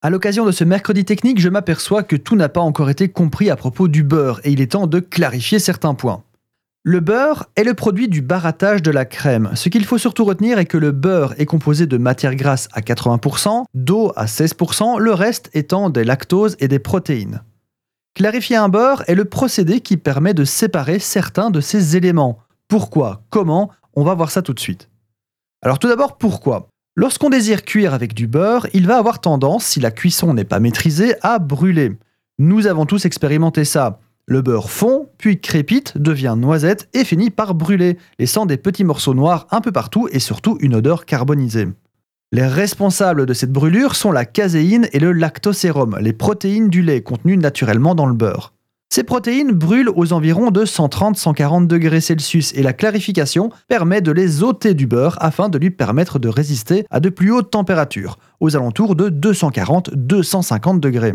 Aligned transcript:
À 0.00 0.10
l'occasion 0.10 0.46
de 0.46 0.52
ce 0.52 0.62
mercredi 0.62 1.04
technique, 1.04 1.40
je 1.40 1.48
m'aperçois 1.48 2.04
que 2.04 2.14
tout 2.14 2.36
n'a 2.36 2.48
pas 2.48 2.60
encore 2.60 2.88
été 2.88 3.08
compris 3.08 3.50
à 3.50 3.56
propos 3.56 3.88
du 3.88 4.04
beurre 4.04 4.40
et 4.44 4.52
il 4.52 4.60
est 4.60 4.70
temps 4.70 4.86
de 4.86 5.00
clarifier 5.00 5.58
certains 5.58 5.94
points. 5.94 6.22
Le 6.84 7.00
beurre 7.00 7.46
est 7.56 7.64
le 7.64 7.74
produit 7.74 8.06
du 8.06 8.22
barattage 8.22 8.80
de 8.80 8.92
la 8.92 9.04
crème. 9.04 9.50
Ce 9.56 9.68
qu'il 9.68 9.84
faut 9.84 9.98
surtout 9.98 10.24
retenir 10.24 10.60
est 10.60 10.66
que 10.66 10.78
le 10.78 10.92
beurre 10.92 11.34
est 11.38 11.46
composé 11.46 11.86
de 11.86 11.98
matières 11.98 12.36
grasses 12.36 12.68
à 12.74 12.80
80%, 12.80 13.64
d'eau 13.74 14.12
à 14.14 14.26
16%, 14.26 15.00
le 15.00 15.12
reste 15.12 15.50
étant 15.52 15.90
des 15.90 16.04
lactoses 16.04 16.56
et 16.60 16.68
des 16.68 16.78
protéines. 16.78 17.42
Clarifier 18.14 18.54
un 18.54 18.68
beurre 18.68 19.02
est 19.08 19.16
le 19.16 19.24
procédé 19.24 19.80
qui 19.80 19.96
permet 19.96 20.32
de 20.32 20.44
séparer 20.44 21.00
certains 21.00 21.50
de 21.50 21.60
ces 21.60 21.96
éléments. 21.96 22.38
Pourquoi? 22.68 23.24
Comment? 23.30 23.72
On 23.94 24.04
va 24.04 24.14
voir 24.14 24.30
ça 24.30 24.42
tout 24.42 24.54
de 24.54 24.60
suite. 24.60 24.88
Alors 25.60 25.80
tout 25.80 25.88
d'abord, 25.88 26.18
pourquoi? 26.18 26.68
Lorsqu'on 27.00 27.30
désire 27.30 27.64
cuire 27.64 27.94
avec 27.94 28.12
du 28.12 28.26
beurre, 28.26 28.66
il 28.74 28.88
va 28.88 28.98
avoir 28.98 29.20
tendance, 29.20 29.64
si 29.64 29.78
la 29.78 29.92
cuisson 29.92 30.34
n'est 30.34 30.42
pas 30.42 30.58
maîtrisée, 30.58 31.14
à 31.22 31.38
brûler. 31.38 31.96
Nous 32.40 32.66
avons 32.66 32.86
tous 32.86 33.04
expérimenté 33.04 33.64
ça. 33.64 34.00
Le 34.26 34.42
beurre 34.42 34.68
fond, 34.68 35.08
puis 35.16 35.40
crépite, 35.40 35.96
devient 35.96 36.34
noisette 36.36 36.88
et 36.94 37.04
finit 37.04 37.30
par 37.30 37.54
brûler, 37.54 37.98
laissant 38.18 38.46
des 38.46 38.56
petits 38.56 38.82
morceaux 38.82 39.14
noirs 39.14 39.46
un 39.52 39.60
peu 39.60 39.70
partout 39.70 40.08
et 40.10 40.18
surtout 40.18 40.58
une 40.58 40.74
odeur 40.74 41.06
carbonisée. 41.06 41.68
Les 42.32 42.48
responsables 42.48 43.26
de 43.26 43.32
cette 43.32 43.52
brûlure 43.52 43.94
sont 43.94 44.10
la 44.10 44.24
caséine 44.24 44.88
et 44.92 44.98
le 44.98 45.12
lactosérum, 45.12 45.98
les 46.00 46.12
protéines 46.12 46.68
du 46.68 46.82
lait 46.82 47.02
contenues 47.02 47.36
naturellement 47.36 47.94
dans 47.94 48.06
le 48.06 48.14
beurre. 48.14 48.54
Ces 48.90 49.04
protéines 49.04 49.52
brûlent 49.52 49.90
aux 49.94 50.12
environs 50.14 50.50
de 50.50 50.64
130-140 50.64 51.66
degrés 51.66 52.00
Celsius 52.00 52.54
et 52.54 52.62
la 52.62 52.72
clarification 52.72 53.50
permet 53.68 54.00
de 54.00 54.10
les 54.10 54.42
ôter 54.42 54.72
du 54.72 54.86
beurre 54.86 55.18
afin 55.20 55.50
de 55.50 55.58
lui 55.58 55.70
permettre 55.70 56.18
de 56.18 56.28
résister 56.28 56.86
à 56.90 56.98
de 56.98 57.10
plus 57.10 57.30
hautes 57.30 57.50
températures, 57.50 58.18
aux 58.40 58.56
alentours 58.56 58.96
de 58.96 59.10
240-250 59.10 60.80
degrés. 60.80 61.14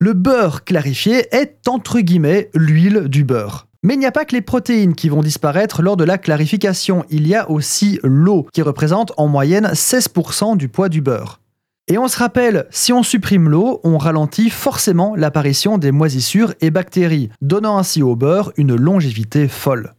Le 0.00 0.14
beurre 0.14 0.64
clarifié 0.64 1.26
est 1.34 1.68
entre 1.68 2.00
guillemets 2.00 2.48
l'huile 2.54 3.08
du 3.08 3.24
beurre. 3.24 3.66
Mais 3.82 3.94
il 3.94 3.98
n'y 3.98 4.06
a 4.06 4.12
pas 4.12 4.24
que 4.24 4.34
les 4.34 4.40
protéines 4.40 4.94
qui 4.94 5.10
vont 5.10 5.22
disparaître 5.22 5.82
lors 5.82 5.98
de 5.98 6.04
la 6.04 6.16
clarification, 6.16 7.04
il 7.10 7.28
y 7.28 7.34
a 7.34 7.50
aussi 7.50 7.98
l'eau 8.02 8.46
qui 8.52 8.62
représente 8.62 9.12
en 9.18 9.28
moyenne 9.28 9.66
16% 9.66 10.56
du 10.56 10.68
poids 10.68 10.88
du 10.88 11.02
beurre. 11.02 11.40
Et 11.88 11.98
on 11.98 12.08
se 12.08 12.18
rappelle, 12.18 12.66
si 12.70 12.92
on 12.92 13.02
supprime 13.02 13.48
l'eau, 13.48 13.80
on 13.82 13.98
ralentit 13.98 14.50
forcément 14.50 15.16
l'apparition 15.16 15.76
des 15.76 15.90
moisissures 15.90 16.54
et 16.60 16.70
bactéries, 16.70 17.30
donnant 17.40 17.78
ainsi 17.78 18.02
au 18.02 18.14
beurre 18.14 18.52
une 18.56 18.76
longévité 18.76 19.48
folle. 19.48 19.94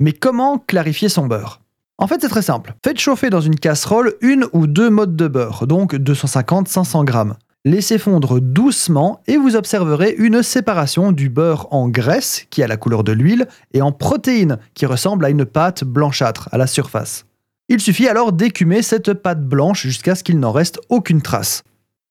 Mais 0.00 0.12
comment 0.12 0.58
clarifier 0.58 1.08
son 1.08 1.26
beurre? 1.26 1.60
En 1.98 2.06
fait, 2.06 2.20
c'est 2.20 2.28
très 2.28 2.42
simple. 2.42 2.74
Faites 2.84 3.00
chauffer 3.00 3.30
dans 3.30 3.40
une 3.40 3.56
casserole 3.56 4.14
une 4.20 4.46
ou 4.52 4.68
deux 4.68 4.90
modes 4.90 5.16
de 5.16 5.26
beurre, 5.26 5.66
donc 5.66 5.94
250-500 5.94 7.04
grammes. 7.04 7.34
Laissez 7.64 7.98
fondre 7.98 8.40
doucement 8.40 9.20
et 9.26 9.36
vous 9.36 9.56
observerez 9.56 10.14
une 10.16 10.44
séparation 10.44 11.10
du 11.10 11.28
beurre 11.28 11.66
en 11.72 11.88
graisse, 11.88 12.46
qui 12.50 12.62
a 12.62 12.68
la 12.68 12.76
couleur 12.76 13.02
de 13.02 13.10
l'huile, 13.10 13.48
et 13.74 13.82
en 13.82 13.90
protéines, 13.90 14.58
qui 14.74 14.86
ressemble 14.86 15.24
à 15.24 15.30
une 15.30 15.44
pâte 15.44 15.82
blanchâtre 15.82 16.48
à 16.52 16.58
la 16.58 16.68
surface. 16.68 17.26
Il 17.70 17.80
suffit 17.80 18.08
alors 18.08 18.32
d'écumer 18.32 18.80
cette 18.80 19.12
pâte 19.12 19.46
blanche 19.46 19.82
jusqu'à 19.82 20.14
ce 20.14 20.24
qu'il 20.24 20.40
n'en 20.40 20.52
reste 20.52 20.80
aucune 20.88 21.20
trace. 21.20 21.64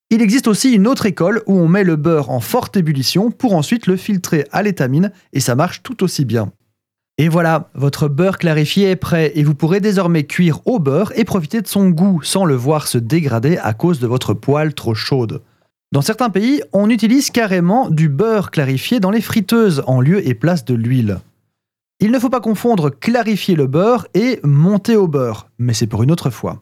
Il 0.09 0.21
existe 0.21 0.47
aussi 0.47 0.71
une 0.71 0.87
autre 0.87 1.05
école 1.05 1.41
où 1.47 1.57
on 1.59 1.67
met 1.67 1.83
le 1.83 1.95
beurre 1.95 2.29
en 2.29 2.39
forte 2.39 2.77
ébullition 2.77 3.31
pour 3.31 3.55
ensuite 3.55 3.87
le 3.87 3.97
filtrer 3.97 4.45
à 4.51 4.61
l'étamine 4.61 5.11
et 5.33 5.39
ça 5.39 5.55
marche 5.55 5.81
tout 5.83 6.03
aussi 6.03 6.25
bien. 6.25 6.51
Et 7.17 7.27
voilà, 7.27 7.71
votre 7.73 8.07
beurre 8.07 8.37
clarifié 8.37 8.91
est 8.91 8.95
prêt 8.95 9.31
et 9.33 9.43
vous 9.43 9.55
pourrez 9.55 9.79
désormais 9.79 10.23
cuire 10.23 10.59
au 10.65 10.77
beurre 10.77 11.11
et 11.15 11.25
profiter 11.25 11.61
de 11.61 11.67
son 11.67 11.89
goût 11.89 12.21
sans 12.21 12.45
le 12.45 12.55
voir 12.55 12.87
se 12.87 12.99
dégrader 12.99 13.57
à 13.57 13.73
cause 13.73 13.99
de 13.99 14.05
votre 14.05 14.35
poêle 14.35 14.75
trop 14.75 14.93
chaude. 14.93 15.41
Dans 15.91 16.03
certains 16.03 16.29
pays, 16.29 16.61
on 16.73 16.91
utilise 16.91 17.31
carrément 17.31 17.89
du 17.89 18.09
beurre 18.09 18.51
clarifié 18.51 18.99
dans 18.99 19.09
les 19.09 19.21
friteuses 19.21 19.83
en 19.87 20.01
lieu 20.01 20.25
et 20.27 20.35
place 20.35 20.65
de 20.65 20.75
l'huile. 20.75 21.17
Il 21.99 22.11
ne 22.11 22.19
faut 22.19 22.29
pas 22.29 22.41
confondre 22.41 22.91
clarifier 22.91 23.55
le 23.55 23.65
beurre 23.65 24.07
et 24.13 24.39
monter 24.43 24.95
au 24.95 25.07
beurre, 25.07 25.49
mais 25.57 25.73
c'est 25.73 25.87
pour 25.87 26.03
une 26.03 26.11
autre 26.11 26.29
fois. 26.29 26.61